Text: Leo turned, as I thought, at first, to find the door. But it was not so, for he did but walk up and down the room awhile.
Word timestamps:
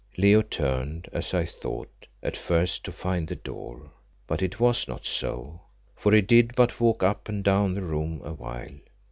Leo 0.17 0.41
turned, 0.41 1.07
as 1.13 1.31
I 1.31 1.45
thought, 1.45 2.07
at 2.23 2.35
first, 2.35 2.83
to 2.85 2.91
find 2.91 3.27
the 3.27 3.35
door. 3.35 3.91
But 4.25 4.41
it 4.41 4.59
was 4.59 4.87
not 4.87 5.05
so, 5.05 5.61
for 5.95 6.11
he 6.11 6.21
did 6.21 6.55
but 6.55 6.79
walk 6.79 7.03
up 7.03 7.29
and 7.29 7.43
down 7.43 7.75
the 7.75 7.83
room 7.83 8.19
awhile. 8.23 8.79